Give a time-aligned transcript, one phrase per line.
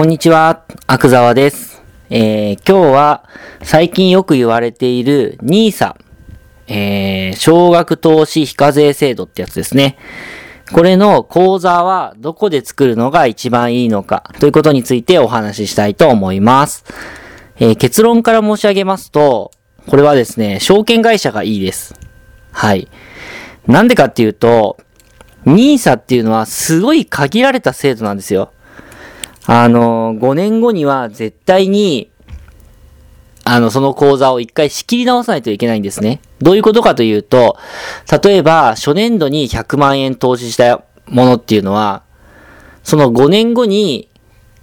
[0.00, 1.82] こんにちは、阿久沢です。
[2.08, 3.28] えー、今日は
[3.62, 5.94] 最近よく言われている NISA、
[6.68, 9.98] えー、少額投資非課税制度ってやつですね。
[10.72, 16.86] これの講座はどこで作るのが一番いいのかということについてお話ししたいと思います。
[17.58, 19.50] えー、結論から申し上げますと、
[19.86, 21.94] これはですね、証券会社がいいです。
[22.52, 22.88] はい。
[23.66, 24.78] なんでかっていうと、
[25.44, 28.50] NISA っていうのはすごい限られた制度なんですよ。
[29.52, 32.08] あの、5年後には絶対に、
[33.42, 36.20] あの、その口座を一回仕切り直さないといけないんですね。
[36.40, 37.58] どういうことかというと、
[38.22, 42.04] 例えば、初年度に100万円投資したものっていうのは、
[42.84, 44.08] その5年後に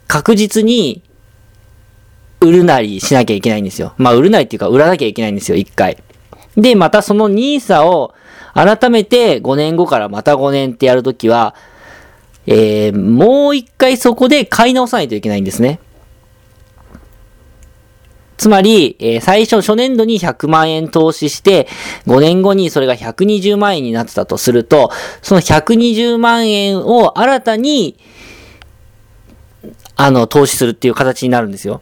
[0.07, 1.03] 確実に
[2.39, 3.93] 売るなりしなきゃいけないんですよ。
[3.97, 5.97] まあ、売るなりっていうか、売らなきゃいけないんですよ、一回。
[6.55, 8.13] で、またその NISA を
[8.53, 11.55] 改めて5年後からまた5年ってやるときは、
[12.47, 15.79] えー、もう一回そこで買い直さないといけないんですね。
[18.37, 21.67] つまり、えー、最初、初年度に100万円投資して、
[22.05, 27.97] 5年後にそれが120万円になってたとすると、その120万円を新たに、
[29.95, 31.81] あの、投資するっていう形になるんですよ。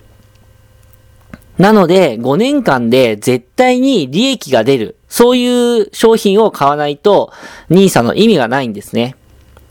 [1.58, 4.98] なので、5年間で絶対に利益が出る。
[5.10, 7.32] そういう商品を買わないと、
[7.70, 9.16] NISA の意味がないんですね。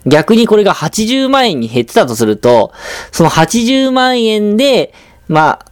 [0.06, 2.72] 逆にこれが80万円に減ってたとすると、
[3.12, 4.92] その80万円で、
[5.28, 5.66] まあ、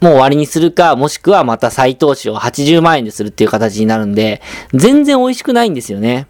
[0.00, 4.40] もう終わりにするか、もしくはまた再投資を80万円でするっていう形になるんで、
[4.72, 6.26] 全然美味しくないんですよね。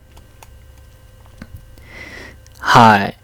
[2.59, 3.17] はい。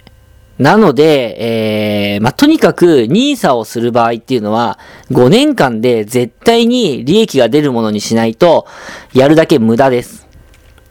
[0.58, 4.78] なので、えー、まあ、とにかく NISA をする場合っていうのは、
[5.10, 8.66] 5年間で絶対に利益が出るものにしないと、
[9.12, 10.25] やるだけ無駄です。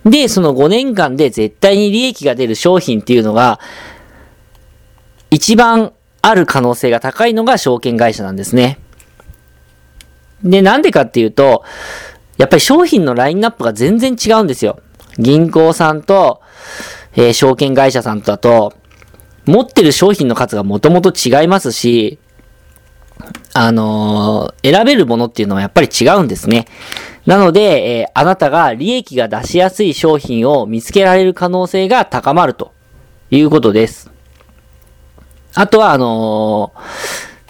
[0.06, 3.60] で、その5年間で絶対に利益が出る商品っていうのが、
[5.32, 8.80] 一番ある可能性が高いのが証券会社なんですね。
[10.44, 11.64] で、なんでかっていうと、
[12.38, 14.80] やっぱり商品のラインナップが全然違うんですよ。
[15.18, 16.42] 銀行さんと、
[17.16, 18.74] えー、証券会社さんとだと、
[19.46, 22.20] 持ってる商品の数がもともと違いますし、
[23.58, 26.66] あのー、選べるものっていうのはやっぱり違うんですね。
[27.26, 32.74] なので、えー、あなたが利益が出しやすい商品を見つけられる可能性が高まると
[33.32, 34.12] いうことです。
[35.54, 36.74] あとは、あの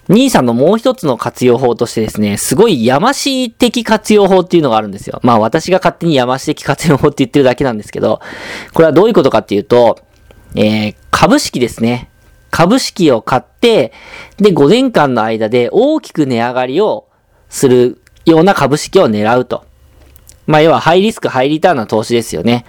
[0.07, 5.19] ー、兄さんのもう一つの活用法としてですね、すごい山師的活用法っていうのがあるんですよ。
[5.23, 8.21] まあ私が勝手に山師的活用法って言ってるだけなんですけど、
[8.75, 9.97] これはどういうことかっていうと、
[10.53, 12.11] えー、株式ですね。
[12.55, 13.91] 株式を買って、
[14.37, 17.09] で、5年間の間で大きく値上がりを
[17.49, 19.65] するような株式を狙うと。
[20.47, 22.65] まあ、要はハイリスク、ハイリターンな投資ですよね。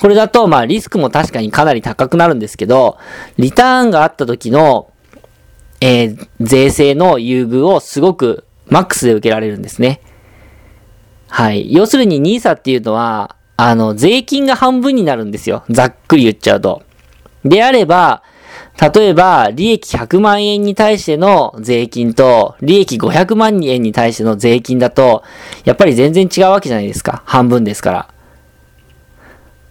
[0.00, 2.98] これだと、まあ、リスクも確かにかなり高くなるんですけど、
[3.38, 4.90] リターンがあった時の、
[5.80, 10.00] えー、税制の優遇をすごくマックスで受けられるんですね。
[11.28, 11.72] はい。
[11.72, 15.62] 要するに NISA っていうのは、あの、税金が半分になるんですよ。
[15.70, 16.82] ざっくり言っちゃうと。
[17.44, 18.24] であれば、
[18.80, 25.22] 例えば、利益100万円に対しての税金と、利益500万円に対しての税金だと、
[25.64, 27.22] やっぱり全然違うわけじゃないですか。
[27.26, 28.08] 半分ですから。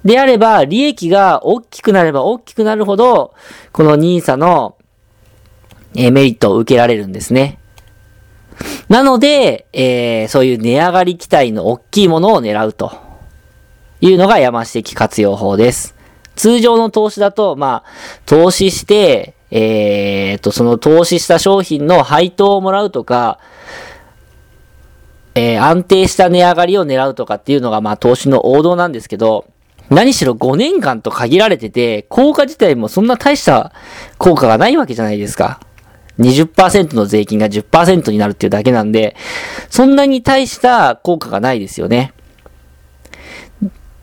[0.06, 3.34] であれば、利益が大きくなれば大きくなるほど、
[3.72, 4.75] この NISA の、
[5.94, 7.59] メリットを受けられるんですね。
[8.88, 12.94] なので、えー、そういう値上がり期待の大きいものを狙うと
[14.00, 15.96] いうのが山師的活用法です。
[16.41, 17.90] 通常の投資だと、まあ、
[18.25, 23.38] 投資して、えー、と、その投資した商品の配当をもらうとか、
[25.35, 29.46] えー、安定した値上がりを狙うとかっていうのが、まあ、投資の王道なんですけど、
[29.91, 33.72] 何しろ5年間と限られてて、効果自体もそんな大した
[34.18, 35.59] 効果がないわけじゃないですか。
[36.18, 39.16] 20%の税金が10%になるっていうだけなんで、
[39.69, 42.13] そんなに大した効果がないですよね。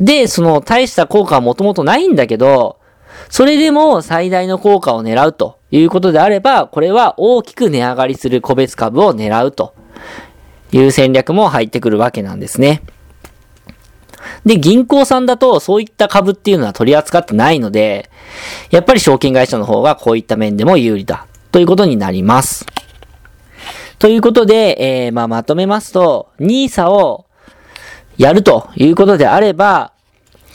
[0.00, 2.78] で、その大した効果はもともとないんだけど、
[3.30, 9.74] それでも最大の効果を狙うということであれば、これは大きく値上がりする個別株を狙うと
[10.72, 12.82] いう戦略も入ってくるわけなんですね。
[14.44, 18.10] で、銀行さんだとそういった株っていうのは取り扱ってないので、
[18.70, 22.66] やっぱり証券会社の方がこういった面でも有利だということになります。
[23.98, 27.26] ということで、えー、まあまとめますと、NISA を
[28.18, 29.92] やるということであれば、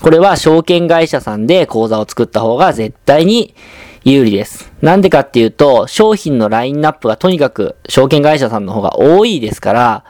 [0.02, 3.56] これは証券会社さんで口座を作った方が絶対に
[4.04, 4.70] 有利です。
[4.82, 10.04] なんでかっていうと、商品のラインナップがとにかく証券会社さんの方が多いですから、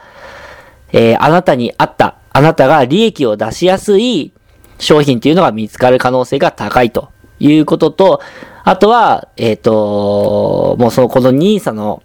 [0.92, 4.32] えー、あなたに合った、あなたが利益を出しやすい
[4.80, 8.20] 商品っていうのが見つかる可能性が高いということと、
[8.64, 12.02] あとは、えっ、ー、と、もうそのこの NISA の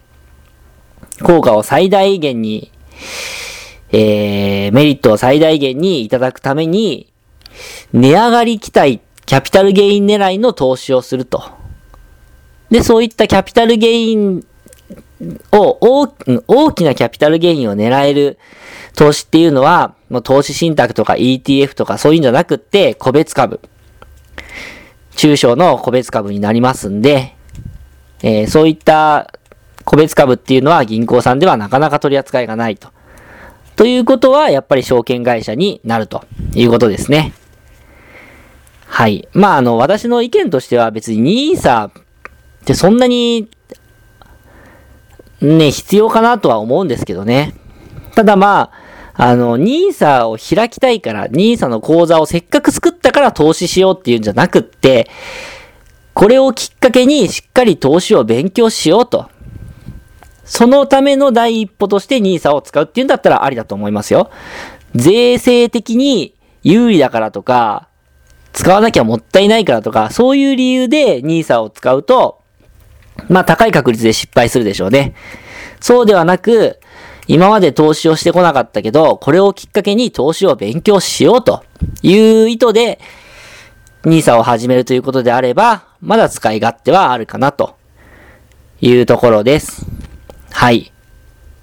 [1.24, 2.72] 効果を最大限に、
[3.92, 7.12] えー、メリットを最大限にいただくために、
[7.94, 11.44] 値上がり期待、キャピタルゲイン狙いの投資をすると。
[12.70, 14.46] で、そういったキャピタルゲイン
[15.52, 16.08] を大、
[16.48, 18.38] 大きなキャピタルゲインを狙える
[18.96, 23.60] 投資っていうのは、もう投資信託とか ETF とかそういうんじゃなくって、個別株。
[25.16, 27.36] 中小の個別株になりますんで、
[28.22, 29.34] えー、そういった
[29.84, 32.90] 個別株っていうのは銀行さんではなかなか取り扱いがないと。
[33.80, 37.32] ということは、やっぱり証券会社になるということですね。
[38.86, 39.30] はい。
[39.32, 41.92] まあ、あの、私の意見としては別に NISA っ
[42.66, 43.48] てそんなに、
[45.40, 47.54] ね、必要かなとは思うんですけどね。
[48.16, 48.70] ただま
[49.16, 55.10] あ、あの、NISA を開きたいから、NISA の口座をせっかく作ったから投資しようっていうんじゃなくって、
[56.14, 59.30] これをきっかけにしっかり投資を勉強しようと。
[60.50, 64.32] そのための第一歩として NISA を使うっていうんだったらありだと思いますよ。
[64.96, 67.88] 税制的に有利だからとか、
[68.52, 72.42] 使わなきゃもったいないからとか、そういう理由で NISA を使うと、
[73.30, 75.14] まあ高い確率で失敗するでしょうね。
[75.80, 76.80] そうではなく、
[77.28, 81.64] 今まで投資をしてこなかったけど、これをきっかけに投資を勉強しようと
[82.02, 83.00] いう意図で、
[84.04, 87.76] NISA を始めるということであれば、まだ使い勝手はあるかなと
[88.82, 89.86] いうところです。
[90.52, 90.92] はい。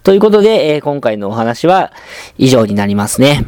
[0.03, 1.93] ということで、えー、今回のお話は
[2.39, 3.45] 以上になりますね。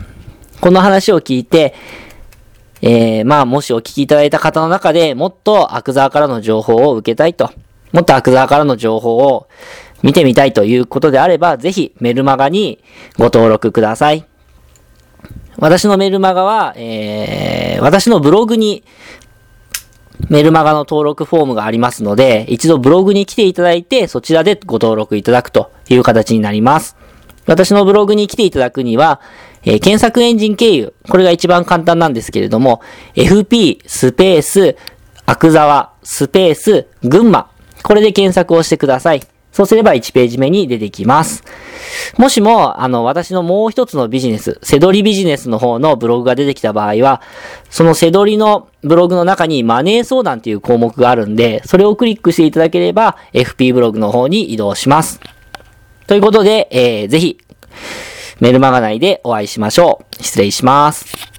[0.60, 1.74] この話を聞いて、
[2.82, 7.52] えー、まあ、もしお聞きいただいた方の中でもっとアクザからの情報を受けたいと、
[7.92, 9.48] もっとアクザからの情報を
[10.02, 12.82] 見てみたいということであれば、ぜひメルマガに
[13.16, 14.26] ご登録ください。
[15.58, 18.84] 私のメルマガは、えー、私のブログに
[20.28, 26.96] メルマガの登録フォームがありますので、一度ブログに来ていただいて、そちらでご登録いただくという形になります。
[27.46, 29.20] 私のブログに来ていただくには、
[29.64, 32.82] えー、検索エンジン経由、これが一番簡単なんですけれども、
[33.14, 34.76] FP スペース、
[35.24, 37.50] アクザワスペース、群馬、
[37.82, 39.22] これで検索をしてください。
[39.58, 41.42] そうすれば1ページ目に出てきます。
[42.16, 47.22] もしも、あの、私のもう一つのビジネス、セドリビジネスの方のブログが出てきた場合は、
[47.68, 55.18] そのセドリのブログの中にマネー相談という項目があるんで、それをクリックしていただければ、FP ブログの方に移動します。
[56.06, 57.38] ということで、えー、ぜひ、
[58.38, 60.22] メルマガ内でお会いしましょう。
[60.22, 61.37] 失礼します。